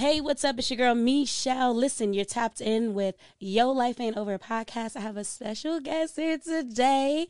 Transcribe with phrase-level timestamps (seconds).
[0.00, 0.58] Hey, what's up?
[0.58, 1.74] It's your girl Michelle.
[1.74, 4.96] Listen, you're tapped in with Yo Life Ain't Over podcast.
[4.96, 7.28] I have a special guest here today.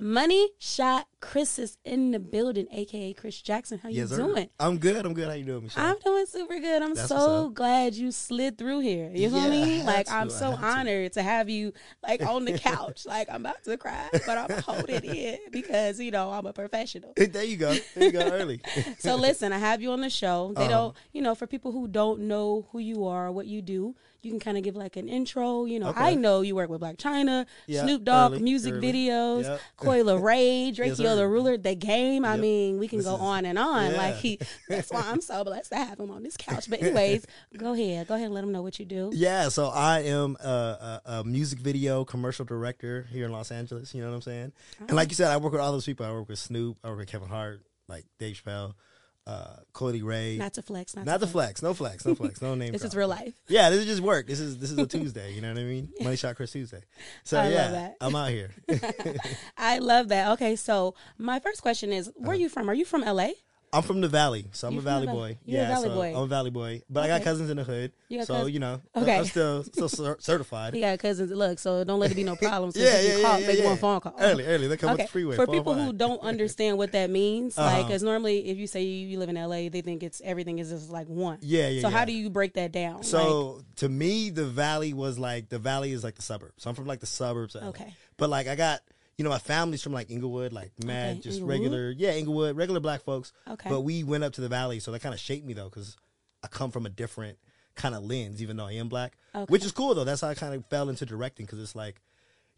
[0.00, 3.78] Money Shot Chris is in the building, aka Chris Jackson.
[3.78, 4.16] How you sir.
[4.16, 4.48] doing?
[4.58, 5.06] I'm good.
[5.06, 5.28] I'm good.
[5.28, 5.86] How you doing, Michelle?
[5.86, 6.82] I'm doing super good.
[6.82, 9.08] I'm That's so glad you slid through here.
[9.14, 9.86] You know what I mean?
[9.86, 10.14] Like to.
[10.14, 10.66] I'm so had to.
[10.80, 11.72] honored to have you
[12.02, 13.06] like on the couch.
[13.06, 17.12] like I'm about to cry, but I'm holding it because you know I'm a professional.
[17.16, 17.72] there you go.
[17.94, 18.20] There you go.
[18.28, 18.60] Early.
[18.98, 20.52] So listen, I have you on the show.
[20.56, 20.70] They Uh-huh.
[20.70, 24.30] don't, you know, for people who don't know who you are, what you do, you
[24.30, 25.64] can kind of give like an intro.
[25.64, 26.00] You know, Okay.
[26.00, 28.92] I know you work with Blac Chyna, Yeah, Snoop Dogg, early, music early.
[28.92, 29.60] videos, Yep.
[29.76, 31.28] Coil Ray, Drake Yes, Yo, the sir.
[31.28, 32.24] Ruler, the game.
[32.24, 33.94] I mean, we can This go is- on and on.
[33.96, 36.70] Like he, that's why I'm so blessed to have him on this couch.
[36.70, 39.10] But anyways, go ahead, go ahead, and let him know what you do.
[39.12, 39.48] Yeah.
[39.48, 43.94] So I am a, a, a music video commercial director here in Los Angeles.
[43.94, 44.52] You know what I'm saying?
[44.80, 45.10] And like oh.
[45.10, 46.06] you said, I work with all those people.
[46.06, 46.78] I work with Snoop.
[46.84, 48.74] I work with Kevin Hart, like Dave Chappelle,
[49.26, 50.36] uh, Cody Ray.
[50.36, 51.62] Not to flex, not, Not to the flex.
[51.62, 52.04] No flex.
[52.04, 52.42] No flex.
[52.42, 52.72] No name.
[52.72, 53.34] This is real life.
[53.48, 54.26] Yeah, this is just work.
[54.26, 55.32] This is this is a Tuesday.
[55.34, 55.88] You know what I mean?
[56.00, 56.82] Money shot Chris Tuesday.
[57.24, 57.90] So I yeah.
[58.00, 58.50] I'm out here.
[59.56, 60.32] I love that.
[60.32, 62.40] Okay, so my first question is, where are Uh-huh.
[62.42, 62.68] you from?
[62.70, 63.28] Are you from LA?
[63.74, 65.18] I'm from the Valley, so I'm You a the Valley Valley.
[65.18, 65.38] boy.
[65.46, 66.08] You're a yeah, Valley so boy.
[66.14, 68.58] I'm a Valley boy, but I got cousins in the hood, You got so you
[68.58, 69.16] know, Okay.
[69.18, 69.88] I'm still still
[70.20, 70.74] certified.
[70.74, 71.30] He got cousins.
[71.30, 72.76] Look, so don't let it be no problems.
[72.76, 73.64] Yeah, you yeah, call, yeah, make yeah.
[73.64, 74.14] one phone call.
[74.18, 74.66] Early, early.
[74.68, 75.36] They come with Okay, the freeway.
[75.36, 77.82] for people who don't understand what that means, like, Uh-huh.
[77.84, 80.90] because normally if you say you live in LA, they think it's everything is just
[80.90, 81.38] like one.
[81.40, 81.80] Yeah, yeah.
[81.80, 82.96] So how do you break that down?
[82.96, 86.62] Like, So to me, the Valley was like the Valley is like the suburbs.
[86.62, 87.54] So I'm from like the suburbs.
[87.54, 87.68] Of LA.
[87.70, 87.94] Okay.
[88.18, 88.80] But like I got,
[89.22, 91.60] you know, my family's from like Inglewood, like mad, Okay, just Inglewood.
[91.62, 93.32] regular, yeah, Inglewood, regular black folks.
[93.48, 93.70] Okay.
[93.70, 95.96] But we went up to the Valley, so that kind of shaped me though, because
[96.42, 97.38] I come from a different
[97.76, 99.44] kind of lens, even though I am black, Okay.
[99.48, 100.02] which is cool though.
[100.02, 102.00] That's how I kind of fell into directing because it's like.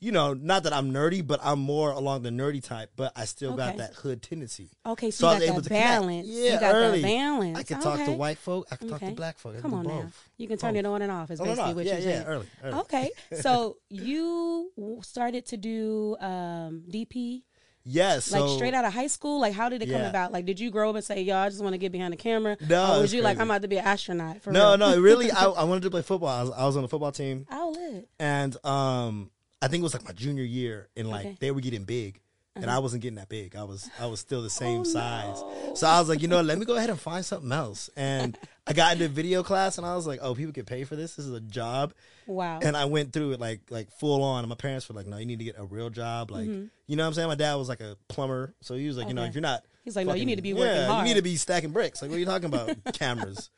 [0.05, 3.24] You know, not that I'm nerdy, but I'm more along the nerdy type, but I
[3.24, 4.69] still got that hood tendency.
[4.84, 5.86] okay, so, So I was able to connect.
[5.86, 6.27] balance.
[6.28, 7.00] Yeah, you got early.
[7.00, 7.58] that balance.
[7.58, 9.08] I can talk to white folk, I can talk Okay.
[9.08, 9.56] to black folk.
[9.56, 10.05] I Come on both.
[10.05, 10.10] now.
[10.36, 10.80] You can turn Both.
[10.80, 11.30] it on and off.
[11.30, 11.75] Is basically off.
[11.77, 12.27] what yeah, you're yeah, saying.
[12.27, 12.78] early, early.
[12.80, 13.10] Okay,
[13.41, 14.70] so you
[15.02, 17.42] started to do um, DP
[17.86, 19.41] Yes, so, like straight out of high school?
[19.41, 20.32] Like, how did it come about?
[20.32, 22.16] Like, did you grow up and say, "Yo, I just want to get behind the
[22.16, 22.56] camera"?
[22.66, 24.41] No, or was you like, "I'm about to be an astronaut"?
[24.41, 24.78] For No, real?
[24.78, 26.28] no, really, I, I wanted to play football.
[26.31, 28.09] I was, I was on the football team, Oh, lit.
[28.19, 29.31] and um,
[29.64, 31.28] I think it was like my junior year, and like Okay.
[31.30, 31.36] Uh-huh.
[31.41, 32.20] they were getting big,
[32.56, 33.56] and I wasn't getting that big.
[33.56, 35.41] I was, I was still the same Oh, size.
[35.41, 35.75] no.
[35.75, 37.91] So I was like, you know, let me go ahead and find something else.
[37.97, 40.94] And I got into video class, and I was like, oh, people get paid for
[40.97, 41.16] this.
[41.16, 41.94] This is a job.
[42.26, 42.60] Wow.
[42.62, 44.41] And I went through it like like full on.
[44.44, 46.30] And my parents were like, no, you need to get a real job.
[46.30, 47.28] Like, you know what I'm saying?
[47.28, 49.28] My dad was like a plumber, so he was like, you know, Mm-hmm.
[49.30, 51.06] If you're not, He's like, no, you need to be working yeah, hard.
[51.06, 52.00] You need to be stacking bricks.
[52.00, 52.76] Like, what are you talking about?
[52.94, 53.50] Cameras.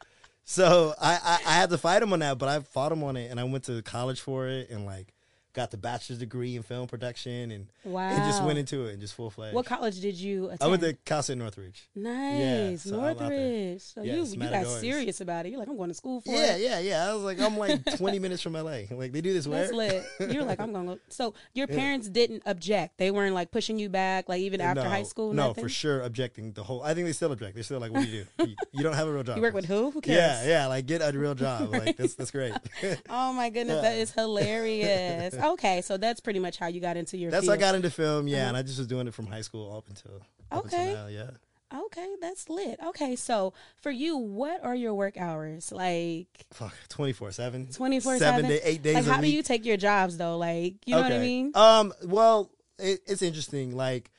[0.44, 3.16] So I, I I had to fight him on that, but I fought him on
[3.16, 5.12] it, and I went to college for it, and like
[5.56, 9.14] got the bachelor's degree in film production, and and just went into it and just
[9.14, 9.54] full fledged.
[9.54, 10.62] What college did you attend?
[10.62, 11.88] I went to Cal State Northridge.
[11.96, 13.30] Nice, so out there.
[13.30, 13.80] Northridge.
[13.82, 15.50] So you you got serious about it.
[15.50, 16.60] You're like, I'm going to school for Yeah, it.
[16.60, 17.04] yeah, yeah.
[17.04, 17.10] yeah.
[17.10, 18.82] I was like, I'm like 20 minutes from LA.
[18.90, 19.62] Like they do this where?
[19.62, 20.04] That's lit.
[20.30, 21.00] You're like, I'm gonna go.
[21.08, 22.98] So your parents didn't object.
[22.98, 25.32] They weren't like pushing you back, like even after no, high school.
[25.32, 25.64] No, nothing?
[25.64, 26.82] for sure, objecting the whole.
[26.82, 27.54] I think they still object.
[27.54, 28.46] They're still like, "What do you do?
[28.46, 29.90] you, you don't have a real job." You work with who?
[29.90, 30.44] Who cares?
[30.46, 30.66] Yeah, yeah.
[30.66, 31.70] Like get a real job.
[31.72, 32.52] Like that's that's great.
[33.08, 34.02] Oh my goodness, that Yeah.
[34.02, 35.34] is hilarious.
[35.52, 37.30] Okay, so that's pretty much how you got into your.
[37.30, 37.40] Film.
[37.40, 38.28] That's how I got into film.
[38.28, 40.90] Yeah, and I just was doing it from high school up until up Okay.
[40.90, 41.30] Until now, yeah.
[41.74, 42.78] Okay, that's lit.
[42.84, 43.52] Okay, so
[43.82, 46.46] for you, what are your work hours like?
[46.52, 47.66] Fuck, twenty four seven.
[47.66, 50.36] Twenty four Seven seven, to eight days Like, how do you take your jobs though?
[50.36, 51.52] Like, you know what I mean?
[51.54, 51.92] Um.
[52.04, 53.74] Well, it, it's interesting.
[53.74, 54.12] Like,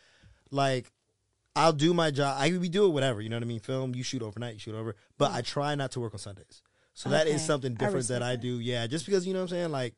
[0.52, 0.92] like
[1.56, 2.36] I'll do my job.
[2.38, 3.22] I we do it whatever.
[3.22, 3.60] You know what I mean?
[3.60, 3.96] Film.
[3.96, 4.56] You shoot overnight.
[4.56, 4.96] You shoot over.
[5.18, 6.62] But I try not to work on Sundays.
[6.94, 7.36] So that Okay.
[7.36, 8.60] is something different respect that I do.
[8.60, 9.72] Yeah, just because you know what I'm saying.
[9.72, 9.96] Like,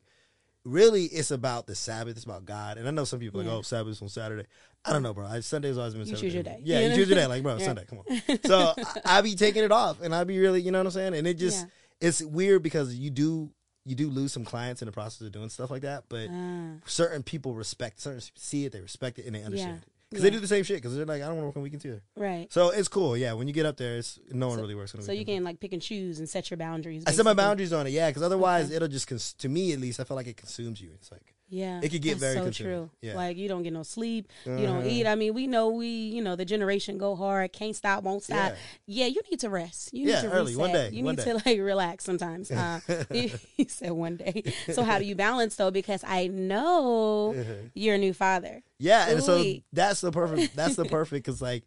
[0.64, 2.16] really, it's about the Sabbath.
[2.16, 2.78] It's about God.
[2.78, 3.50] And I know some people are Yeah.
[3.50, 4.46] like, oh, Sabbath's on Saturday.
[4.84, 5.26] I don't know, bro.
[5.26, 6.00] I, Sunday's always been.
[6.02, 6.22] You Saturday.
[6.26, 6.60] choose your day.
[6.62, 7.26] Yeah, You you choose your day.
[7.26, 7.64] Like, bro, Yeah.
[7.66, 7.84] Sunday.
[7.88, 8.38] Come on.
[8.44, 8.72] So
[9.04, 11.14] I, I be taking it off, and I be really, you know what I'm saying.
[11.14, 11.60] And it just,
[12.00, 12.08] Yeah.
[12.08, 13.50] it's weird because you do.
[13.86, 16.74] You do lose some clients in the process of doing stuff like that, but Ah.
[16.84, 19.88] certain people respect, certain see it, they respect it, and they understand it.
[20.10, 20.30] Because Yeah.
[20.30, 20.78] they do the same shit.
[20.78, 22.02] Because they're like, I don't want to work on weekends either.
[22.16, 22.52] right.
[22.52, 23.16] So it's cool.
[23.16, 25.02] Yeah, when you get up there, it's no one really works on.
[25.02, 27.04] So you can like pick and choose and set your boundaries.
[27.06, 27.90] I set my boundaries on it.
[27.90, 28.76] Yeah, because otherwise Okay.
[28.76, 30.90] it'll just, cons- to me at least, I feel like it consumes you.
[30.94, 32.72] It's like Yeah, It could get very so consuming.
[32.72, 32.90] true.
[33.02, 33.16] Yeah.
[33.16, 34.88] Like you don't get no sleep, you don't Uh-huh.
[34.88, 35.04] eat.
[35.06, 38.52] I mean, we know we, you know, the generation go hard, can't stop, won't stop.
[38.86, 39.06] Yeah, Yeah.
[39.06, 39.92] you need to rest.
[39.92, 40.60] You Yeah, need to early, reset.
[40.60, 41.32] one day, You one need day.
[41.32, 42.50] to like relax sometimes.
[42.52, 42.78] Uh,
[43.10, 44.44] he said one day.
[44.72, 45.72] So how do you balance though?
[45.72, 47.34] Because I know
[47.74, 48.62] you're a new father.
[48.78, 49.42] yeah, and so
[49.72, 50.54] that's the perfect.
[50.54, 51.64] That's the perfect because like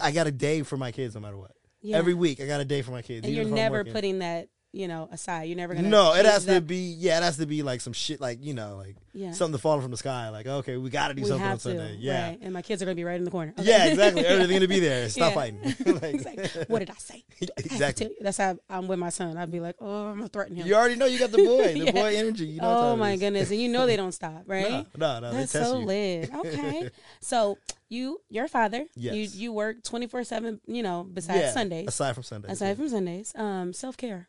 [0.00, 1.52] I got a day for my kids no matter what.
[1.82, 1.96] Yeah.
[1.96, 3.26] Every week I got a day for my kids.
[3.26, 5.44] and you're never putting that you know, aside.
[5.44, 5.88] You're never gonna.
[5.88, 6.76] No, it has to be.
[6.98, 9.32] Yeah, it has to be like some shit, like you know, like Yeah.
[9.32, 10.28] something falling from the sky.
[10.28, 11.68] Like okay, we got to do we something on have to.
[11.68, 11.96] Sunday.
[11.98, 12.38] Yeah, Right.
[12.42, 13.54] And my kids are gonna be right in the corner.
[13.58, 13.68] Okay.
[13.68, 14.26] yeah, exactly.
[14.26, 15.08] Everything gonna be there.
[15.08, 15.34] Stop Yeah.
[15.34, 15.60] fighting.
[15.86, 17.24] like, like, what did I say?
[17.42, 18.06] I Exactly.
[18.06, 18.16] you.
[18.20, 19.36] That's how I'm with my son.
[19.38, 20.66] I'd be like, oh, I'm gonna threaten him.
[20.66, 21.92] You already know you got the boy, the Yeah.
[21.92, 22.46] boy energy.
[22.46, 24.86] You know oh my goodness, and you know they don't stop, right?
[24.96, 25.32] No, no, no.
[25.32, 25.86] That's so you.
[25.86, 26.34] lit.
[26.34, 26.90] Okay,
[27.20, 27.56] so
[27.88, 29.14] you, your father, Yes.
[29.14, 30.60] you you work twenty four seven.
[30.66, 32.50] You know, besides Yeah, Sundays, Aside from Sundays.
[32.52, 34.28] aside from Sundays, um, self care.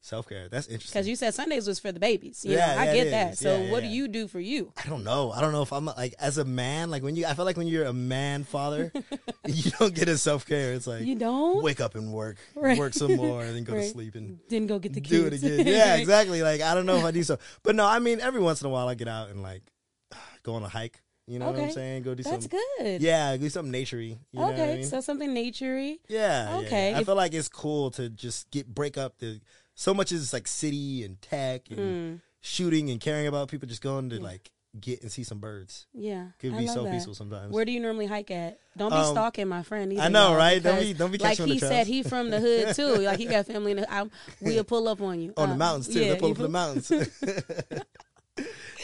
[0.00, 0.48] Self care.
[0.48, 0.92] That's interesting.
[0.98, 2.44] Because you said Sundays was for the babies.
[2.44, 3.36] You Yeah, know, I get that.
[3.38, 3.88] So Yeah, yeah, what yeah.
[3.90, 4.72] do you do for you?
[4.82, 5.30] I don't know.
[5.32, 7.56] I don't know if I'm like as a man, like when you I feel like
[7.56, 8.92] when you're a man father,
[9.46, 10.72] you don't get a self care.
[10.74, 12.36] It's like You don't wake up and work.
[12.54, 12.78] Right.
[12.78, 15.10] Work some more and then go to sleep and didn't go get the kids.
[15.10, 15.66] do it again.
[15.66, 16.42] Yeah, exactly.
[16.42, 17.38] Like I don't know if I do so.
[17.62, 19.62] But no, I mean every once in a while I get out and like
[20.42, 21.02] go on a hike.
[21.26, 22.04] You know what I'm saying?
[22.04, 22.58] Go do That's something.
[22.78, 23.02] good.
[23.02, 24.16] Yeah, do something naturey.
[24.32, 24.84] You know what I okay, mean?
[24.86, 25.98] so something naturey.
[26.08, 26.48] Yeah.
[26.48, 26.90] yeah, Okay.
[26.92, 26.96] yeah.
[26.96, 29.38] I If- feel like it's cool to just get break up the
[29.80, 33.80] so much is like city and tech and Mm, shooting and caring about people just
[33.80, 35.86] going to like get and see some birds.
[35.94, 36.90] yeah, Could be so that.
[36.92, 37.52] peaceful sometimes.
[37.54, 38.58] Where do you normally hike at?
[38.76, 39.92] Don't be Um, stalking my friend.
[40.00, 40.60] I know, right?
[40.60, 41.86] Don't be- don't be like he said.
[41.86, 42.96] He from the hood too.
[43.06, 43.92] Like he got family in the.
[43.92, 44.10] I'm,
[44.40, 46.00] we'll pull up on you on the Um, mountains too.
[46.00, 46.90] yeah, they pull up from the mountains.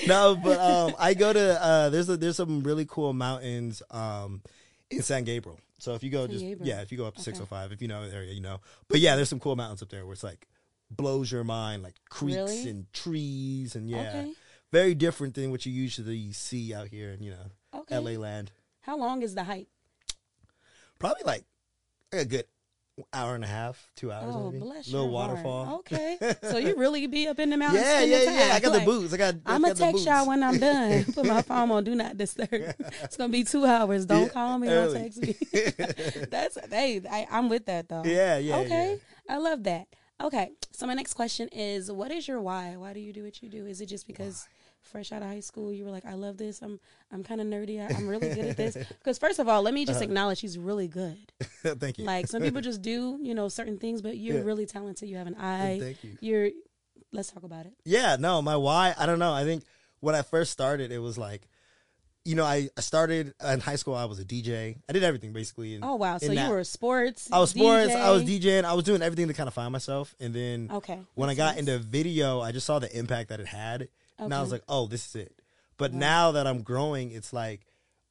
[0.07, 4.43] no, but um, I go to uh, there's a, there's some really cool mountains um,
[4.91, 5.59] in San Gabriel.
[5.79, 6.69] So if you go San just Gabriel.
[6.77, 7.31] yeah, if you go up to Okay.
[7.33, 8.61] 605, if you know the area, you know.
[8.89, 10.47] But yeah, there's some cool mountains up there where it's like
[10.97, 12.69] blows your mind, like creeks Really?
[12.71, 14.33] and trees and yeah, Okay.
[14.73, 17.99] very different than what you usually see out here in you know Okay.
[17.99, 18.53] LA land.
[18.83, 19.69] How long is the hike?
[20.99, 21.45] Probably like
[22.13, 22.45] a good
[23.13, 24.35] hour and a half, two hours.
[24.37, 24.61] Oh, maybe.
[24.61, 25.31] bless Little your heart.
[25.31, 25.77] waterfall.
[25.81, 27.85] Okay, so you really be up in the mountains.
[27.85, 28.55] Yeah, yeah, yeah.
[28.55, 29.13] I got Like, the boots.
[29.13, 29.35] I got.
[29.47, 31.05] I'm I gonna text y'all when I'm done.
[31.15, 32.49] Put my phone on do not disturb.
[33.03, 34.07] It's gonna be two hours.
[34.07, 34.69] Don't Yeah, call me.
[34.69, 34.95] early.
[34.95, 35.37] Don't text me.
[36.31, 38.03] That's hey, I, I'm with that though.
[38.05, 38.97] Yeah, yeah, Okay,
[39.29, 39.89] I love that.
[40.23, 42.77] Okay, so my next question is, what is your why?
[42.77, 43.67] Why do you do what you do?
[43.67, 44.47] Is it just because
[44.81, 46.63] fresh out of high school you were like, I love this.
[46.63, 46.79] I'm
[47.13, 47.81] I'm kind of nerdy.
[47.81, 48.77] I, I'm really good at this.
[48.99, 50.05] Because first of all, let me just Uh-huh.
[50.05, 51.33] acknowledge he's really good.
[51.63, 52.05] Thank you.
[52.05, 54.45] Like some people just do, you know, certain things, but you're Yeah.
[54.45, 55.09] really talented.
[55.09, 55.79] You have an eye.
[55.81, 56.17] Thank you.
[56.21, 56.51] You're.
[57.13, 57.75] Let's talk about it.
[57.85, 59.33] Yeah, no, my why, I don't know.
[59.33, 59.63] I think
[60.01, 61.47] when I first started, it was like,
[62.25, 63.95] you know, I, I started in high school.
[63.95, 64.77] I was a DJ.
[64.89, 65.75] I did everything basically.
[65.75, 66.19] In, Oh wow!
[66.19, 66.51] So you that.
[66.51, 67.29] were sports.
[67.31, 67.95] I was sports.
[67.95, 68.65] I was DJing.
[68.65, 70.15] I was doing everything to kind of find myself.
[70.21, 70.99] And then Okay.
[71.15, 71.61] when I got nice.
[71.61, 73.89] into video, I just saw the impact that it had,
[74.19, 75.41] and I was like, oh, this is it.
[75.77, 75.99] But Wow.
[75.99, 77.67] now that I'm growing, it's like,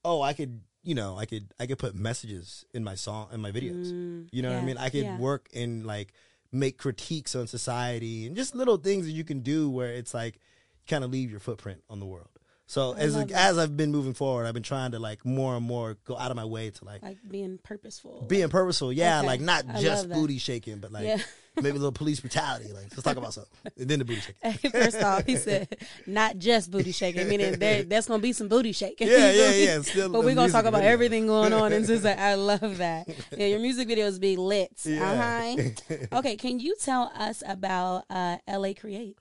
[0.05, 3.39] oh, I could, you know, I could, I could put messages in my song, in
[3.41, 3.91] my videos.
[3.91, 4.77] Mm, You know what I mean?
[4.77, 5.17] I could yeah.
[5.17, 6.13] work and like
[6.51, 10.39] make critiques on society and just little things that you can do where it's like
[10.87, 12.27] kind of leave your footprint on the world.
[12.65, 13.31] So I as that.
[13.31, 16.31] as I've been moving forward, I've been trying to like more and more go out
[16.31, 18.25] of my way to like like being purposeful.
[18.27, 18.91] being purposeful.
[18.93, 19.27] Yeah, Okay.
[19.27, 21.17] like not I just booty shaking, but like Yeah.
[21.57, 22.71] maybe a little police brutality.
[22.71, 23.51] Like let's talk about something.
[23.77, 24.71] And then the booty shaking.
[24.71, 25.77] First off, he said
[26.07, 29.09] not just booty shaking, meaning there, there's gonna be some booty shaking.
[29.09, 29.81] Yeah, yeah, yeah.
[29.81, 30.91] Still But we're gonna talk about video.
[30.93, 32.17] everything going on in Suicide.
[32.17, 33.07] I love that.
[33.37, 34.71] Yeah, your music videos be lit.
[34.85, 35.11] Yeah.
[35.11, 36.17] Uh-huh.
[36.19, 39.17] Okay, can you tell us about uh, LA Create?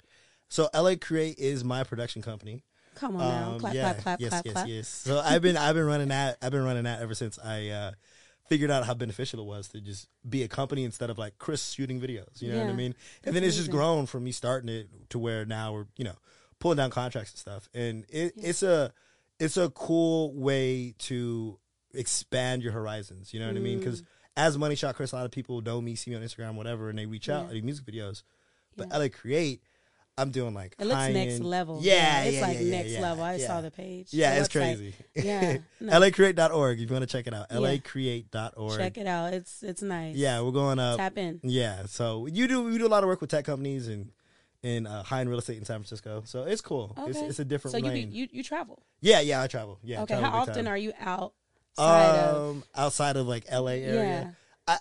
[0.48, 2.62] So LA Create is my production company.
[2.94, 4.68] Come on now, Um, clap, yeah, clap, clap, yes, clap, yes, clap.
[4.68, 4.88] yes.
[4.88, 7.92] So I've been I've been running that I've been running that ever since I uh,
[8.48, 11.70] figured out how beneficial it was to just be a company instead of like Chris
[11.72, 12.40] shooting videos.
[12.42, 12.94] You know what I mean?
[13.24, 16.16] And then it's just grown from me starting it to where now we're you know
[16.58, 17.68] pulling down contracts and stuff.
[17.74, 18.92] And it, it's a
[19.40, 21.58] it's a cool way to
[21.94, 23.32] expand your horizons.
[23.34, 23.78] You know what I mean?
[23.78, 24.02] Because
[24.36, 26.88] as Money Shot Chris, a lot of people know me, see me on Instagram, whatever,
[26.88, 27.50] and they reach out, Yeah.
[27.50, 28.22] I do music videos.
[28.76, 28.96] But Yeah.
[28.98, 29.62] LA Create,
[30.18, 31.78] I'm doing like It looks high next end- level.
[31.82, 33.24] Yeah, it's yeah, like yeah, yeah, next yeah, level.
[33.24, 33.46] I yeah.
[33.46, 34.08] saw the page.
[34.10, 34.52] Yeah, the it's website.
[34.52, 34.94] crazy.
[35.14, 35.92] Yeah, no.
[36.00, 37.46] LAcreate.org if you want to check it out.
[37.50, 37.56] Yeah.
[37.58, 38.78] LAcreate.org.
[38.78, 39.32] Check it out.
[39.32, 40.14] It's it's nice.
[40.16, 40.98] Yeah, we're going up.
[40.98, 41.40] tap in.
[41.42, 44.10] Yeah, so you do we do a lot of work with tech companies and
[44.62, 46.22] in uh, high end real estate in San Francisco.
[46.26, 46.94] So it's cool.
[47.06, 47.26] It's Okay.
[47.28, 48.82] it's a different So you, be, you you travel.
[49.00, 49.78] yeah, yeah, I travel.
[49.82, 50.02] Yeah.
[50.02, 50.69] Okay, travel how often time.
[50.69, 51.32] are you out?
[51.78, 52.50] outside of?
[52.50, 54.36] um outside of like LA area?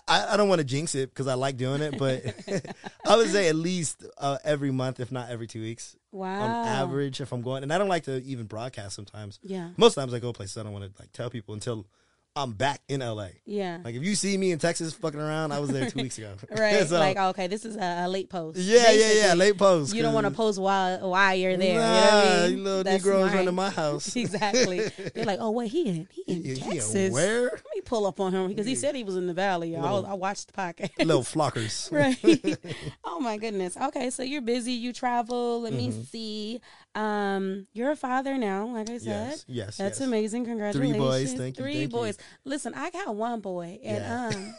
[0.08, 2.22] I, I, don't want to jinx it because I like doing it, but
[3.06, 6.42] I would say at least uh, every month, if not every two weeks, Wow.
[6.42, 7.20] on average.
[7.20, 9.38] If I'm going, and I don't like to even broadcast sometimes.
[9.42, 9.70] Yeah.
[9.76, 11.86] Most times I go places I don't want to like tell people until
[12.34, 13.28] I'm back in LA.
[13.44, 13.80] Yeah.
[13.84, 16.32] Like if you see me in Texas fucking around, I was there two weeks ago.
[16.50, 16.86] right.
[16.86, 18.58] So, like okay, this is a, a late post.
[18.58, 19.34] yeah, yeah, yeah.
[19.34, 19.94] Late post.
[19.94, 21.78] You don't want to post while while you're there.
[21.78, 22.56] Nah, you know what I mean?
[22.58, 24.16] you little That's Negroes running my house.
[24.16, 24.80] exactly.
[25.14, 27.12] They're like, oh wait, he in he in He- he in Texas.
[27.12, 27.60] where?
[27.82, 29.72] Me pull up on him because he said he was in the valley.
[29.72, 29.84] y'all.
[29.86, 30.90] I, was, I watched the podcast.
[31.04, 31.90] Little flockers.
[31.92, 32.56] right.
[33.04, 33.76] oh my goodness.
[33.76, 34.72] Okay, so you're busy.
[34.72, 35.60] You travel.
[35.62, 36.02] Let me Mm-hmm.
[36.02, 36.60] see.
[36.94, 38.66] Um, you're a father now.
[38.66, 39.06] Like I said.
[39.06, 40.06] Yes, yes, That's yes.
[40.06, 40.44] amazing.
[40.44, 40.96] Congratulations.
[40.96, 41.34] Three boys.
[41.34, 41.98] Thank you, Three thank you.
[41.98, 42.18] boys.
[42.44, 44.28] Listen, I got one boy, and Yeah.
[44.38, 44.54] um,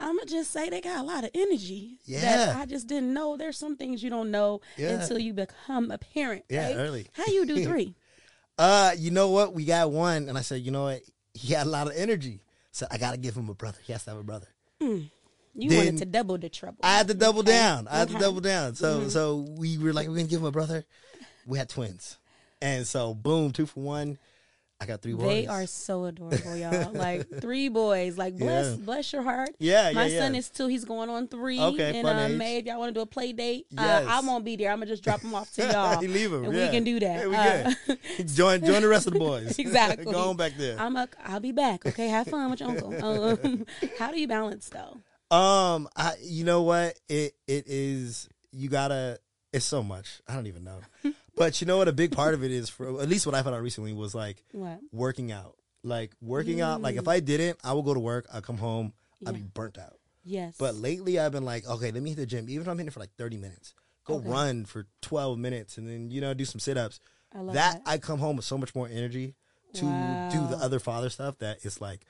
[0.00, 1.98] I'm gonna just say they got a lot of energy.
[2.04, 2.20] Yeah.
[2.22, 3.36] that I just didn't know.
[3.36, 5.00] There's some things you don't know Yeah.
[5.00, 6.44] until you become a parent.
[6.48, 6.76] Yeah, right?
[6.76, 7.06] early.
[7.12, 7.94] How you do three?
[8.58, 9.54] Uh, you know what?
[9.54, 11.00] We got one, and I said, you know what?
[11.34, 13.78] He had a lot of energy, so I gotta give him a brother.
[13.84, 14.48] He has to have a brother.
[14.80, 15.02] Hmm.
[15.54, 16.78] You Then- wanted to double the trouble.
[16.82, 17.52] I had to double Okay.
[17.52, 17.88] down.
[17.88, 18.74] I had to double down.
[18.74, 19.08] So mm-hmm.
[19.08, 20.84] so we were like, we're gonna give him a brother.
[21.46, 22.16] We had twins,
[22.60, 24.18] and so boom, two for one.
[24.82, 25.28] I got three boys.
[25.28, 26.90] They are so adorable, y'all.
[26.92, 28.18] Like three boys.
[28.18, 28.76] Like bless, Yeah.
[28.84, 29.50] bless your heart.
[29.60, 30.18] Yeah, yeah, My yeah.
[30.18, 30.66] son is two.
[30.66, 31.60] He's going on three.
[31.60, 32.36] Okay, in fun uh.
[32.36, 32.56] May.
[32.58, 34.06] If y'all want to do a play date, Yes.
[34.06, 34.72] uh, I won't be there.
[34.72, 36.02] I'm gonna just drop him off to y'all.
[36.02, 37.28] You leave 'em, and we can do that.
[37.30, 37.96] Yeah, we Uh,
[38.34, 39.56] join join the rest of the boys.
[39.58, 40.04] Exactly.
[40.04, 40.76] Go on back there.
[40.80, 41.86] I'm a, I'll be back.
[41.86, 43.04] Okay, have fun with your uncle.
[43.04, 43.66] Um,
[43.98, 44.98] how do you balance though?
[45.36, 48.28] Um, I you know what it it is.
[48.50, 49.20] You gotta.
[49.52, 50.20] It's so much.
[50.26, 50.80] I don't even know.
[51.36, 51.88] But you know what?
[51.88, 54.14] A big part of it is for at least what I found out recently was
[54.14, 54.80] like What?
[54.92, 55.56] working out.
[55.84, 56.80] Like working out.
[56.82, 57.10] Like if mm.
[57.12, 58.26] I didn't, I would go to work.
[58.32, 58.92] I come home.
[59.26, 59.98] I'd be burnt out.
[60.24, 60.54] Yes.
[60.58, 62.48] But lately, I've been like, okay, let me hit the gym.
[62.48, 63.74] Even if I'm hitting it for like 30 minutes,
[64.04, 64.28] go Okay.
[64.28, 67.00] run for 12 minutes, and then you know do some sit ups.
[67.34, 67.90] I love That that.
[67.90, 69.34] I come home with so much more energy
[69.74, 72.04] to do the other father stuff that it's like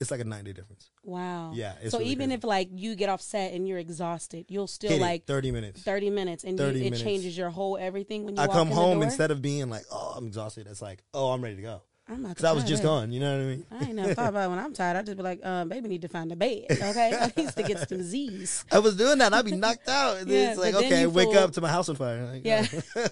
[0.00, 0.90] it's like a nine day difference.
[1.02, 1.52] wow.
[1.54, 2.34] Yeah, so really even crazy.
[2.38, 5.50] if like you get off set and you're exhausted, you'll still Hit it, like 30
[5.50, 5.82] minutes.
[5.82, 7.02] 30 minutes and 30 you, it minutes.
[7.02, 10.14] changes your whole everything when you I walk come home instead of being like, oh,
[10.16, 10.66] I'm exhausted.
[10.68, 13.12] It's like, oh, I'm ready to go I'm not because I was just gone.
[13.12, 13.66] You know what I mean?
[13.70, 14.96] I ain't never thought about it when I'm tired.
[14.96, 16.64] I just be like, um, baby need to find a bed.
[16.70, 17.12] Okay.
[17.20, 18.64] I used to get some Z's.
[18.72, 19.34] I was doing that.
[19.34, 20.16] I'd be knocked out.
[20.18, 22.24] And Yeah, it's like, okay, wake feel- up to my house on fire.
[22.32, 22.66] Like, Yeah.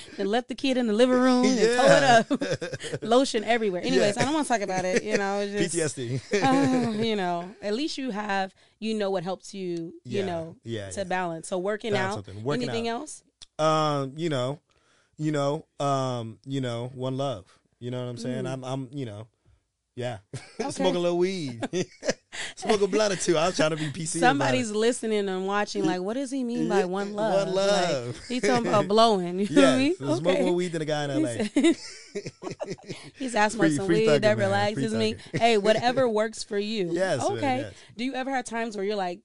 [0.18, 1.76] and left the kid in the living room and Yeah.
[1.76, 3.02] tore it up.
[3.02, 3.82] Lotion everywhere.
[3.84, 5.02] Anyways, I don't want to talk about it.
[5.02, 6.20] You know, just, PTSD.
[6.42, 10.26] uh, you know, at least you have, you know, what helps you, you Yeah.
[10.26, 11.04] know, Yeah, to yeah.
[11.04, 11.48] balance.
[11.48, 12.34] So working Balance out.
[12.36, 13.00] Working anything out.
[13.00, 13.22] else?
[13.58, 14.58] um, you know,
[15.16, 17.46] you know, um, you know, one love.
[17.78, 18.46] You know what I'm saying?
[18.46, 19.26] I'm, I'm, you know,
[19.96, 20.18] yeah,
[20.70, 21.60] smoking a little weed,
[22.56, 23.36] smoke a blunt or two.
[23.36, 24.16] I was trying to be PC.
[24.16, 25.84] about Somebody's listening and watching.
[25.84, 27.46] Like, what does he mean by one love?
[27.48, 28.20] one Like, love.
[28.28, 29.40] he's talking about blowing.
[29.40, 29.96] You know what I mean?
[29.96, 31.44] so smoke more weed than a guy in LA.
[33.18, 34.38] He's asking Free- for some weed that man.
[34.38, 35.16] relaxes Free me.
[35.32, 36.90] Hey, whatever works for you.
[36.92, 37.56] Yes, man, Okay.
[37.58, 37.74] yes.
[37.96, 39.20] Do you ever have times where you're like,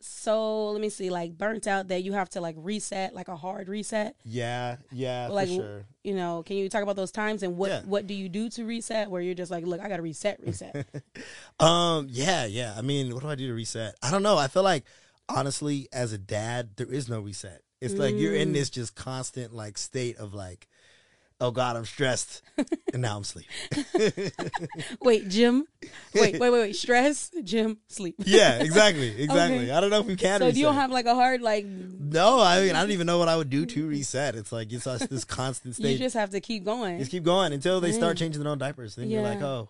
[0.00, 3.36] so let me see, like burnt out that you have to like reset, like a
[3.36, 4.16] hard reset?
[4.24, 5.86] Yeah, yeah, like, for sure.
[6.04, 7.82] you know, can you talk about those times and what Yeah.
[7.84, 9.10] what do you do to reset?
[9.10, 10.86] Where you're just like, look, I got to reset, reset.
[11.60, 12.74] Um, yeah, yeah.
[12.76, 13.94] I mean, what do I do to reset?
[14.02, 14.36] I don't know.
[14.38, 14.84] I feel like
[15.28, 17.62] honestly, as a dad, there is no reset.
[17.80, 18.40] It's like you're Mm.
[18.40, 20.68] in this just constant like state of like,
[21.42, 22.40] oh God, I'm stressed,
[22.92, 23.50] and now I'm sleeping.
[25.02, 25.66] wait, gym.
[26.14, 26.76] Wait, wait, wait, wait.
[26.82, 28.14] Stress, gym, sleep.
[28.20, 29.64] yeah, exactly, exactly.
[29.64, 29.70] Okay.
[29.72, 30.38] I don't know if we can.
[30.38, 30.54] So reset.
[30.54, 31.66] do you don't have like a hard like?
[31.66, 34.36] No, I mean, I don't even know what I would do to reset.
[34.36, 35.92] It's like it's this constant state.
[35.92, 37.00] You just have to keep going.
[37.00, 38.94] Just keep going until they start changing their own diapers.
[38.94, 39.46] Then you're like, Yeah.
[39.46, 39.68] oh,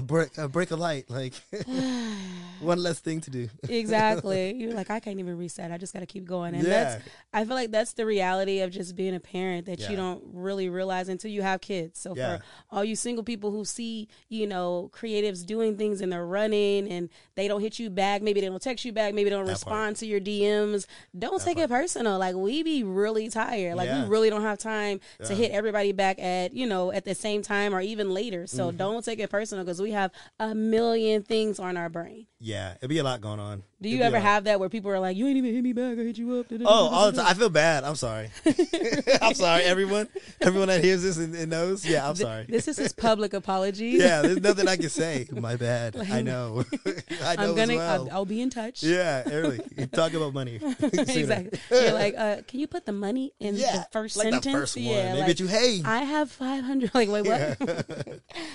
[0.00, 1.34] a break, a break of light, like
[2.58, 3.48] one less thing to do.
[3.68, 4.54] exactly.
[4.56, 5.70] You're like, I can't even reset.
[5.72, 6.54] I just got to keep going.
[6.54, 6.84] And Yeah.
[6.84, 9.90] that's, I feel like that's the reality of just being a parent that Yeah.
[9.90, 11.98] you don't really realize until you have kids.
[12.00, 12.38] So Yeah.
[12.38, 16.90] for all you single people who see, you know, creatives doing things and they're running
[16.90, 19.46] and they don't hit you back, maybe they don't text you back, maybe they don't
[19.46, 20.86] That respond to your DMs,
[21.18, 22.18] don't take it personal.
[22.18, 23.76] Like we be really tired.
[23.76, 27.14] Like we really don't have time to hit everybody back at, you know, at the
[27.14, 28.46] same time or even later.
[28.46, 28.76] So Mm-hmm.
[28.76, 32.26] don't take it personal because we have a million things on our brain.
[32.42, 33.62] Yeah, it'd be a lot going on.
[33.82, 35.72] Do It'd you ever have that where people are like, "You ain't even hit me
[35.74, 35.98] back.
[35.98, 37.26] I hit you up." Oh, all the time.
[37.26, 37.84] I feel bad.
[37.84, 38.30] I'm sorry.
[39.22, 40.08] I'm sorry, everyone.
[40.40, 41.84] Everyone that hears this and, and knows.
[41.86, 42.46] Yeah, I'm sorry.
[42.48, 43.88] This is his public apology.
[43.98, 45.26] yeah, there's nothing I can say.
[45.32, 45.96] My bad.
[45.96, 46.64] I know.
[47.22, 47.76] I know I'm gonna.
[47.76, 47.90] well.
[48.08, 48.82] I'll, I'll be in touch.
[48.82, 49.60] yeah, early.
[49.76, 50.60] You talk about money.
[50.82, 51.58] exactly.
[51.70, 54.44] You're like, uh, can you put the money in Yeah, the first like sentence?
[54.46, 54.84] the first one.
[54.84, 55.46] Yeah, Maybe like, you.
[55.46, 56.90] Hey, I have five hundred.
[56.94, 57.38] Like, wait, what?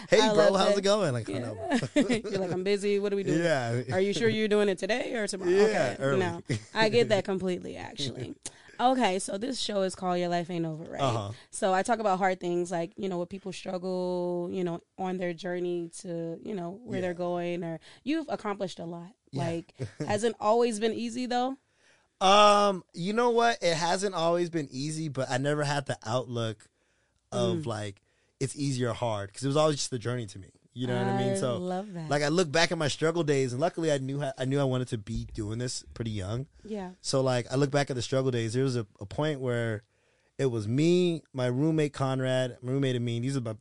[0.10, 0.78] hey, I bro, how's that.
[0.78, 1.14] it going?
[1.16, 1.52] Like, Yeah.
[1.96, 3.00] You're like, I'm busy.
[3.00, 3.42] What are we doing?
[3.44, 3.82] Yeah.
[3.92, 5.50] Are you sure you're doing it today or tomorrow?
[5.52, 5.96] Yeah, okay.
[6.00, 6.20] early.
[6.20, 6.42] No,
[6.76, 7.78] I get that completely.
[7.78, 8.36] Actually.
[8.78, 11.02] Okay, so this show is called Your Life Ain't Over, right?
[11.02, 11.32] Uh-huh.
[11.50, 15.18] So I talk about hard things like, you know, what people struggle, you know, on
[15.18, 17.02] their journey to, you know, where Yeah.
[17.04, 19.12] they're going or you've accomplished a lot.
[19.32, 19.48] Yeah.
[19.48, 19.74] Like
[20.06, 21.56] hasn't always been easy though.
[22.20, 23.60] Um, you know what?
[23.62, 26.68] It hasn't always been easy, but I never had the outlook
[27.32, 27.66] of Mm.
[27.66, 28.02] like
[28.42, 30.50] it's easy or hard because it was always just the journey to me.
[30.78, 31.38] You know what I mean?
[31.38, 32.10] So love that.
[32.10, 34.66] like I look back at my struggle days, and luckily I knew I knew I
[34.66, 36.46] wanted to be doing this pretty young.
[36.66, 36.92] yeah.
[37.02, 38.54] So like I look back at the struggle days.
[38.54, 39.84] There was a, a point where
[40.38, 43.20] it was me, my roommate Conrad, my roommate and me.
[43.22, 43.56] These are my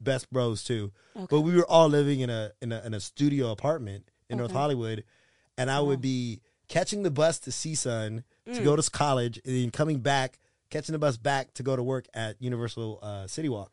[0.00, 0.92] best bros too.
[1.16, 1.26] Okay.
[1.30, 4.52] But we were all living in a in a, in a studio apartment in North
[4.52, 5.04] Hollywood,
[5.56, 8.54] and I would be catching the bus to CSUN Mm.
[8.56, 10.38] to go to college, and then coming back,
[10.70, 13.72] catching the bus back to go to work at Universal uh, City Walk.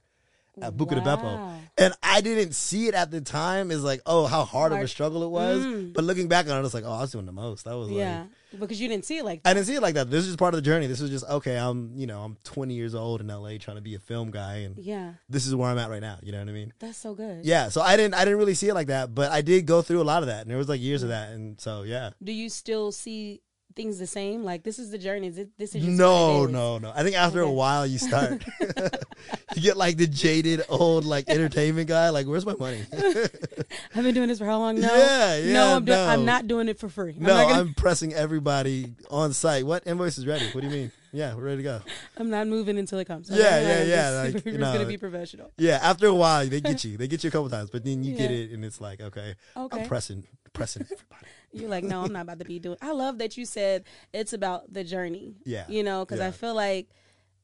[0.62, 1.60] At Buca de Beppo.
[1.78, 4.88] And I didn't see it at the time as like, oh, how hard of a
[4.88, 5.66] struggle it was.
[5.66, 5.94] Mm.
[5.94, 7.66] But looking back on it, it's like, oh, I was doing the most.
[7.66, 9.96] That was Yeah, like, because you didn't see it like I didn't see it like
[9.96, 10.10] that.
[10.10, 10.88] This is just part of the journey.
[10.88, 11.58] This was just okay.
[11.58, 14.58] I'm, you know, I'm 20 years old in LA trying to be a film guy,
[14.58, 15.14] and yeah.
[15.28, 16.18] this is where I'm at right now.
[16.22, 16.72] You know what I mean?
[16.80, 17.46] That's so good.
[17.46, 17.70] Yeah.
[17.70, 20.02] So I didn't, I didn't really see it like that, but I did go through
[20.02, 22.12] a lot of that, and there was like years of that, and so yeah.
[22.24, 23.42] Do you still see
[23.76, 24.44] things the same?
[24.44, 25.30] Like this is the journey.
[25.30, 26.92] This, this is just No, no, no.
[26.96, 28.44] I think after a while you start,
[29.56, 32.10] you get like the jaded old like entertainment guy.
[32.10, 32.82] Like, where's my money?
[32.94, 34.80] I've been doing this for how long?
[34.80, 36.08] No, Yeah, yeah, no, I'm, do- no.
[36.08, 37.14] I'm not doing it for free.
[37.18, 39.66] I'm no, gonna, I'm pressing everybody on site.
[39.66, 40.46] What invoice is ready?
[40.52, 40.92] What do you mean?
[41.16, 41.82] Yeah, we're ready to go.
[42.18, 43.30] I'm not moving until it comes.
[43.30, 43.48] Yeah, Okay?
[43.48, 45.52] yeah, I'm yeah, Just, like, we're you just gonna be professional.
[45.58, 46.98] Yeah, after a while they get you.
[46.98, 49.36] They get you a couple times, but then you get it, and it's like, okay,
[49.56, 49.82] Okay.
[49.82, 51.28] I'm pressing, pressing everybody.
[51.54, 52.78] You're like, no, I'm not about to be doing.
[52.82, 55.36] I love that you said it's about the journey.
[55.46, 56.90] Yeah, You know, because I feel like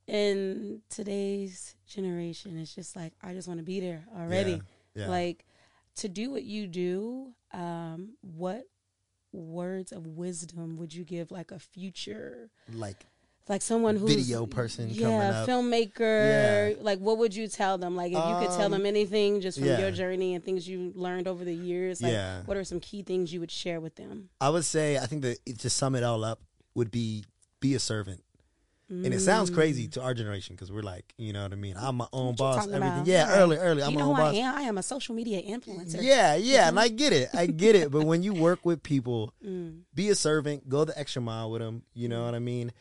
[0.07, 4.61] in today's generation, it's just like I just want to be there already.
[4.95, 5.07] Yeah, yeah.
[5.09, 5.45] Like
[5.97, 7.33] to do what you do.
[7.53, 8.63] Um, what
[9.33, 13.05] words of wisdom would you give like a future, like
[13.49, 15.47] like someone who's Video person yeah, coming up.
[15.47, 16.77] filmmaker.
[16.81, 17.95] Like, what would you tell them?
[17.95, 19.79] Like, if you could tell Um, them anything just from yeah.
[19.79, 22.43] your journey and things you learned over the years, like, Yeah.
[22.45, 24.29] what are some key things you would share with them?
[24.39, 26.39] I would say, I think that to sum it all up
[26.75, 27.25] would be
[27.59, 28.23] be a servant.
[28.89, 31.75] And it sounds crazy to our generation because we're like, you know what I mean?
[31.77, 32.81] I'm my own boss, everything.
[32.83, 33.07] about?
[33.07, 33.37] Yeah, Right.
[33.39, 33.83] early, early.
[33.83, 34.33] I'm you my know own who boss.
[34.33, 34.55] I am?
[34.55, 35.99] I am a social media influencer.
[36.01, 37.29] Yeah, yeah, and I get it.
[37.33, 37.89] I get it.
[37.89, 39.83] But when you work with people, Mm.
[39.95, 41.83] be a servant, go the extra mile with them.
[41.93, 42.73] You know what I mean?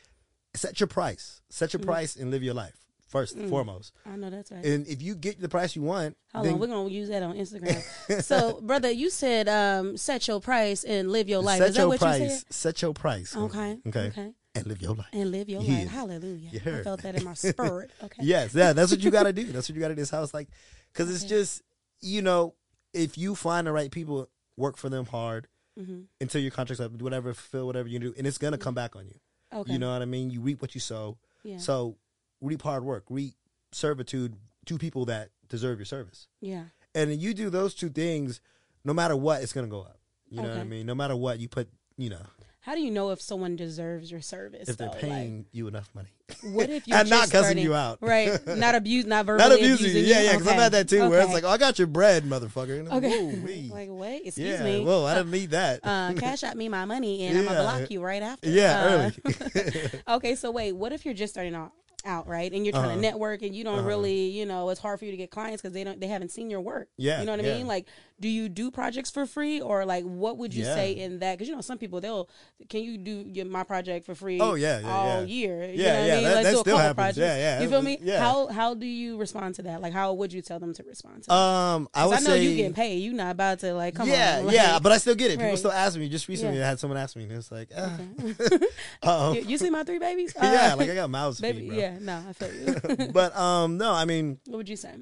[0.55, 1.41] Set your price.
[1.51, 1.73] Set Mm.
[1.75, 2.77] your price and live your life
[3.09, 3.93] first and foremost.
[4.07, 4.65] I know that's right.
[4.65, 7.37] And if you get the price you want, Hold on, we're gonna use that on
[7.37, 7.83] Instagram.
[8.25, 11.59] so, brother, you said um, set your price and live your life.
[11.59, 12.21] set Is that your what price.
[12.21, 12.53] you said?
[12.53, 13.37] Set your price.
[13.37, 13.79] Okay.
[13.87, 14.07] Okay.
[14.09, 14.33] Okay.
[14.55, 15.07] And live your life.
[15.13, 15.79] And live your Yeah.
[15.79, 15.89] life.
[15.89, 16.51] Hallelujah.
[16.53, 17.93] You I felt that in my spirit.
[18.03, 18.25] Okay.
[18.25, 19.45] Yes, yeah, that's what you got to do.
[19.53, 20.03] That's what you got to do.
[20.03, 20.49] It's how it's like,
[20.93, 21.29] because it's Okay.
[21.29, 21.63] just,
[22.01, 22.55] you know,
[22.93, 25.47] if you find the right people, work for them hard
[25.79, 28.97] hmm until your contract's up, whatever, fulfill whatever you do, and it's gonna come back
[28.97, 29.15] on you.
[29.53, 29.73] Okay.
[29.73, 30.31] You know what I mean?
[30.31, 31.19] You reap what you sow.
[31.43, 31.59] Yeah.
[31.59, 31.97] So
[32.41, 33.35] reap hard work, reap
[33.73, 34.35] servitude
[34.67, 36.29] to people that deserve your service.
[36.41, 36.65] yeah.
[36.93, 38.41] And you do those two things,
[38.85, 39.99] no matter what, it's gonna go up.
[40.29, 40.87] You know what I mean?
[40.87, 42.23] No matter what you put, you know,
[42.63, 44.69] How do you know if someone deserves your service?
[44.69, 44.93] if they're though?
[44.93, 46.11] Like, paying you enough money.
[46.43, 47.99] what if you and not just cussing starting- you out.
[48.03, 48.39] Right.
[48.47, 49.07] Not abuse.
[49.07, 50.03] Not verbally Not abusing you.
[50.03, 50.59] Yeah, yeah, because Okay.
[50.63, 52.81] at that too, where it's like, oh, I got your bread, motherfucker.
[52.81, 53.19] And like, Okay.
[53.71, 54.85] Whoa, like wait, excuse yeah, me.
[54.85, 55.81] whoa, I didn't need that.
[55.83, 58.51] uh, cash out me my money and I'm gonna block you right after.
[58.51, 59.91] yeah, Uh, early.
[60.09, 61.73] okay, so wait, what if you're just starting out,
[62.05, 62.95] out right, and you're trying Uh-huh.
[62.95, 63.89] to network and you don't Uh-huh.
[63.89, 66.31] really, you know, it's hard for you to get clients because they don't, they haven't
[66.31, 66.89] seen your work.
[66.99, 67.57] Yeah, you know what I yeah.
[67.57, 67.67] mean.
[67.67, 67.87] Like,
[68.21, 71.39] do you do projects for free or like what would you say in that?
[71.39, 72.29] Because you know, some people they'll,
[72.69, 74.39] can you do your, my project for free?
[74.41, 75.21] Oh, yeah, yeah, all yeah.
[75.23, 75.65] year.
[75.65, 76.25] You Yeah, know what yeah, I mean?
[76.25, 76.95] that- Let's that do a still couple happens.
[76.95, 77.19] projects.
[77.19, 77.99] Yeah, yeah, You feel me?
[78.03, 78.21] yeah.
[78.21, 79.81] How how do you respond to that?
[79.81, 81.29] Like, how would you tell them to respond to?
[81.29, 81.35] that?
[81.35, 82.97] um, I would say I know say, you getting paid.
[82.99, 84.47] You're not about to like come yeah, on.
[84.47, 85.39] like- yeah, but I still get it.
[85.39, 85.59] People Right.
[85.59, 86.09] still ask me.
[86.09, 86.67] Just recently, Yeah.
[86.67, 87.89] I had someone ask me, and it's like, uh,
[88.23, 88.67] Okay.
[89.03, 90.35] uh you, you see my three babies?
[90.43, 91.69] yeah, Uh, like I got mouths baby.
[91.69, 91.77] bro.
[91.77, 93.09] Yeah, no, I feel you.
[93.13, 94.93] but um, no, I mean, what would you say?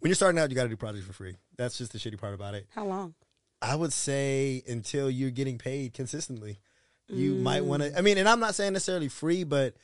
[0.00, 1.36] When you're starting out, you got to do projects for free.
[1.56, 2.66] That's just the shitty part about it.
[2.74, 3.14] How long?
[3.62, 6.60] I would say until you're getting paid consistently.
[7.08, 7.92] You might want Mm.
[7.92, 7.98] to.
[7.98, 9.74] I mean, and I'm not saying necessarily free, but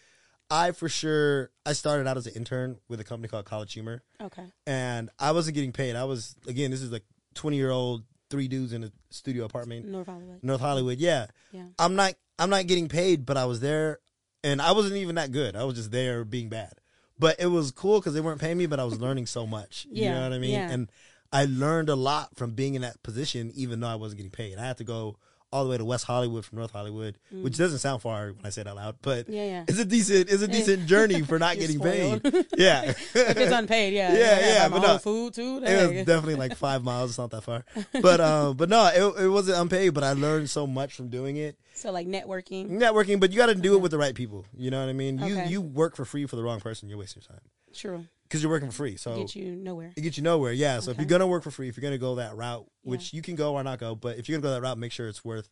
[0.49, 4.03] I for sure I started out as an intern with a company called College Humor,
[4.23, 4.45] Okay.
[4.67, 5.97] and I wasn't getting paid.
[5.97, 7.03] I was again, this is like
[7.35, 10.39] 20 year old three dudes in a studio apartment, North Hollywood.
[10.43, 10.99] North Hollywood.
[10.99, 11.67] Yeah, Yeah.
[11.81, 13.99] I'm not I'm not getting paid, but I was there,
[14.45, 15.57] and I wasn't even that good.
[15.57, 16.75] I was just there being bad,
[17.19, 19.87] but it was cool because they weren't paying me, but I was learning so much.
[19.91, 20.51] yeah, You know what I mean?
[20.53, 20.71] yeah.
[20.71, 20.89] And
[21.33, 24.59] I learned a lot from being in that position, even though I wasn't getting paid.
[24.59, 25.19] I had to go
[25.53, 28.51] all the way to West Hollywood from North Hollywood, which doesn't sound far when I
[28.51, 29.35] say it out loud, but Mm.
[29.35, 29.65] Yeah, yeah.
[29.69, 32.23] it's a decent it's a decent journey for not getting spoiled.
[32.23, 32.47] paid.
[32.59, 32.83] Yeah.
[32.91, 34.13] if it's unpaid, yeah.
[34.17, 34.99] Yeah, gotta yeah, but no.
[34.99, 35.63] food too.
[35.65, 37.11] It was definitely like five miles.
[37.13, 37.65] It's not that far,
[38.03, 39.95] but um, but no, it, it wasn't unpaid.
[39.95, 42.69] But I learned so much from doing it, so like networking.
[42.71, 43.21] networking.
[43.21, 44.45] But you got to do it with the right people.
[44.57, 45.19] You know what I mean?
[45.19, 45.49] You Okay.
[45.49, 48.07] you work for free for the wrong person, you're wasting your time True.
[48.29, 48.97] Because you're working for free.
[48.97, 49.93] So Get you nowhere.
[49.97, 50.53] it gets you nowhere.
[50.53, 50.81] Yeah.
[50.81, 53.23] So if you're gonna work for free, if you're gonna go that route, which you
[53.23, 55.25] can go or not go, but if you're gonna go that route, make sure it's
[55.25, 55.49] worth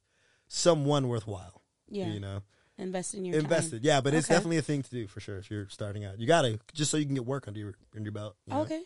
[0.49, 1.63] someone worthwhile.
[1.89, 2.09] Yeah.
[2.09, 2.43] You know,
[2.77, 3.83] Invest in your invested.
[3.83, 3.87] Time.
[3.87, 6.19] Yeah, but it's definitely a thing to do for sure if you're starting out.
[6.19, 8.37] You gotta just so you can get work under your under your belt.
[8.47, 8.63] you know?
[8.63, 8.83] Okay.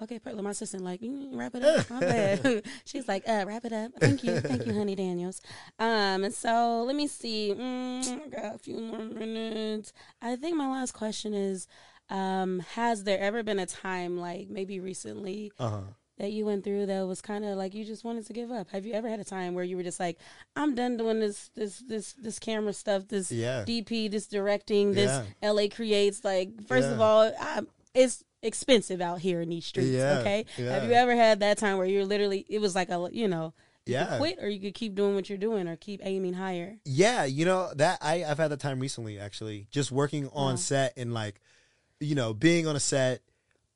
[0.00, 1.90] Okay, Perla, my assistant, like, mm, wrap it up.
[1.90, 2.62] My bad.
[2.86, 3.92] She's like, uh, wrap it up.
[4.00, 4.40] Thank you.
[4.40, 5.42] Thank you, honey Daniels.
[5.78, 7.52] Um, and so let me see.
[7.54, 9.92] Mm, I got a few more minutes.
[10.22, 11.66] I think my last question is,
[12.10, 15.80] um, has there ever been a time, like maybe recently, Uh huh.
[16.18, 18.68] that you went through that was kind of like you just wanted to give up?
[18.70, 20.18] Have you ever had a time where you were just like,
[20.54, 23.64] I'm done doing this, this, this, this camera stuff, this Yeah.
[23.66, 25.50] DP, this directing, this Yeah.
[25.52, 26.24] LA creates?
[26.24, 27.60] Like, first of all, I,
[27.94, 29.90] it's expensive out here in these streets.
[29.90, 30.72] Yeah, okay, yeah.
[30.74, 33.54] have you ever had that time where you're literally it was like a you know
[33.86, 34.06] you Yeah.
[34.06, 36.78] could quit or you could keep doing what you're doing or keep aiming higher.
[36.84, 40.92] Yeah, you know that I I've had that time recently actually, just working on set
[40.96, 41.40] and like,
[42.02, 43.20] you know, being on a set,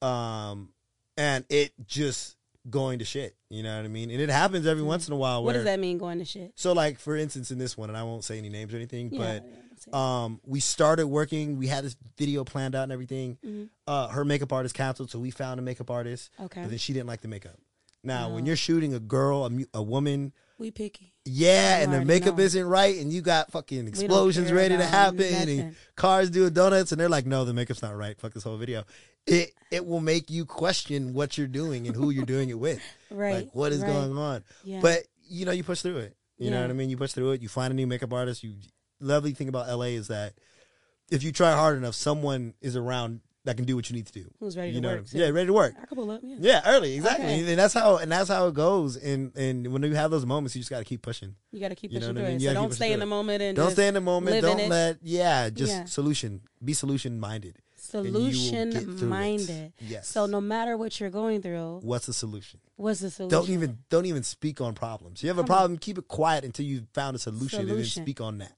[0.02, 0.70] um,
[1.16, 2.36] and it just
[2.68, 3.36] going to shit.
[3.48, 4.10] You know what I mean?
[4.10, 5.44] And it happens every once in a while.
[5.44, 6.52] What does that mean going to shit?
[6.56, 9.10] So like for instance, in this one, and I won't say any names or anything,
[9.12, 9.40] Yeah,
[9.90, 11.58] but um, we started working.
[11.58, 13.38] We had this video planned out and everything.
[13.46, 13.68] Mhm.
[13.86, 16.30] Uh, her makeup artist canceled, so we found a makeup artist.
[16.40, 16.62] Okay.
[16.62, 17.58] But then she didn't like the makeup.
[18.02, 18.46] Now, when Oh.
[18.48, 21.12] you're shooting a girl, a, a woman, we picky.
[21.24, 22.44] yeah, and the makeup know.
[22.44, 25.60] isn't right, and you got fucking explosions ready to happen, nothing.
[25.60, 28.18] and cars doing donuts, and they're like, "No, the makeup's not right.
[28.18, 28.84] Fuck this whole video."
[29.26, 32.80] It it will make you question what you're doing and who you're doing it with.
[33.08, 33.44] Right.
[33.44, 33.92] Like, what is right.
[33.92, 34.42] going on?
[34.64, 34.80] Yeah.
[34.82, 36.16] But you know, you push through it.
[36.38, 36.90] You know what I mean?
[36.90, 37.40] You push through it.
[37.40, 38.42] You find a new makeup artist.
[38.42, 38.54] You
[39.00, 40.34] lovely thing about LA is that
[41.10, 44.12] if you try hard enough, someone is around that can do what you need to
[44.12, 44.30] do.
[44.38, 45.06] Who's ready you to know, work?
[45.08, 45.18] too.
[45.18, 45.74] yeah, ready to work.
[45.80, 46.20] I could pull up.
[46.22, 46.36] Yeah.
[46.38, 47.50] Yeah, early, exactly, Okay.
[47.50, 48.96] and that's how and that's how it goes.
[48.96, 51.34] And and when you have those moments, you just got to keep pushing.
[51.52, 52.36] You got to keep You know pushing I mean?
[52.36, 52.44] it.
[52.44, 54.42] So don't stay in the moment and Don't stay in the moment.
[54.42, 54.68] Don't it.
[54.68, 55.84] let yeah, just Yeah.
[55.86, 56.42] solution.
[56.64, 57.56] Be solution minded.
[57.76, 59.72] solution minded.
[59.80, 60.08] Yes.
[60.08, 62.60] So no matter what you're going through, What's the solution?
[62.76, 63.30] what's the solution?
[63.38, 65.22] Don't even don't even speak on problems.
[65.22, 65.56] You have a Come on.
[65.56, 68.02] problem, keep it quiet until you found a solution, and then Solution.
[68.02, 68.52] speak on that.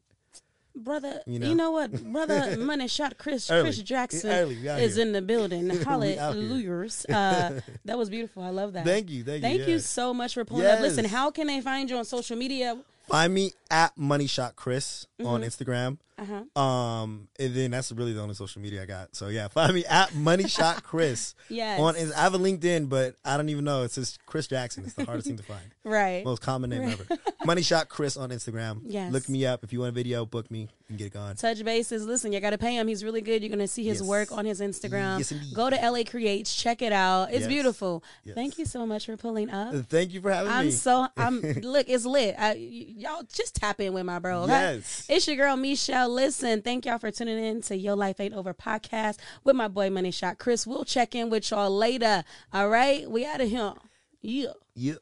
[0.84, 1.20] Brother.
[1.26, 1.54] You You know?
[1.54, 2.56] know, what, brother?
[2.58, 3.50] Money shot Chris.
[3.50, 3.62] Early.
[3.64, 5.04] Chris Jackson Early, is here.
[5.06, 5.68] in the building.
[5.68, 6.16] We out here.
[6.18, 6.88] Hallelujah.
[7.08, 8.42] Uh, that was beautiful.
[8.42, 8.84] I love that.
[8.84, 9.48] Thank you, thank you.
[9.48, 9.66] Thank yeah.
[9.66, 10.80] you so much for pulling up.
[10.80, 12.78] Listen, how can they find you on social media?
[13.08, 15.44] Find me at Money Shot Chris on Mm-hmm.
[15.44, 15.98] Instagram.
[16.18, 16.24] Uh
[16.56, 16.60] huh.
[16.60, 19.14] Um, and then that's really the only social media I got.
[19.14, 21.34] So yeah, find me at Money Shot Chris.
[21.50, 21.80] Yes.
[21.80, 23.82] On I have a LinkedIn, but I don't even know.
[23.82, 24.84] It says Chris Jackson.
[24.84, 25.62] It's the hardest thing to find.
[25.84, 26.22] Right.
[26.22, 27.00] Most common name Right.
[27.00, 27.18] ever.
[27.46, 28.80] Money Shot Chris on Instagram.
[28.84, 29.10] Yes.
[29.10, 30.26] Look me up if you want a video.
[30.26, 31.34] Book me and get it going.
[31.36, 32.04] Touch bases.
[32.04, 32.86] Listen, you got to pay him.
[32.88, 33.40] He's really good.
[33.42, 34.06] You're going to see his Yes.
[34.08, 35.16] work on his Instagram.
[35.16, 35.54] Yes, indeed.
[35.54, 36.54] Go to LA Creates.
[36.54, 37.30] Check it out.
[37.30, 37.48] It's Yes.
[37.48, 38.04] beautiful.
[38.24, 38.34] Yes.
[38.34, 39.72] Thank you so much for pulling up.
[39.72, 40.58] Uh, Thank you for having me.
[40.58, 42.34] I'm so I'm look, it's lit.
[42.38, 44.46] I, y'all just tap in with my bro.
[44.46, 45.06] Yes.
[45.08, 46.07] It's your girl Michelle.
[46.08, 49.90] Listen, thank y'all for tuning in to Your Life Ain't Over podcast with my boy
[49.90, 50.66] Money Shot Chris.
[50.66, 52.24] We'll check in with y'all later.
[52.52, 53.74] All right, we out of here.
[54.22, 54.94] Yeah, yeah.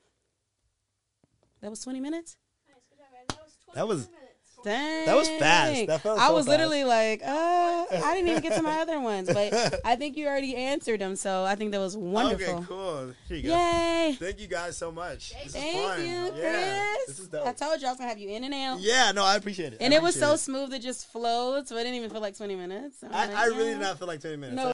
[1.61, 2.37] that was 20 minutes.
[3.75, 4.09] That was
[4.65, 5.87] Dang, That was fast.
[5.87, 6.49] That I so was fast.
[6.49, 7.27] literally like, uh,
[7.91, 11.17] I didn't even get to my other ones, but I think you already answered them.
[11.17, 12.55] So I think that was wonderful.
[12.57, 13.13] Okay, cool.
[13.29, 13.49] Here you go.
[13.57, 14.17] Yay!
[14.19, 15.33] Thank you guys so much.
[15.45, 16.07] This is Thank fun.
[16.07, 16.43] you, Chris.
[16.43, 17.47] Yeah, this is dope.
[17.47, 18.81] I told you I was gonna have you in and out.
[18.81, 19.79] Yeah, no, I appreciate it.
[19.81, 22.37] And I it was so smooth, it just flowed, so it didn't even feel like
[22.37, 23.05] 20 minutes.
[23.05, 23.75] I, like, I really yeah.
[23.75, 24.57] did not feel like 20 minutes.
[24.57, 24.65] No.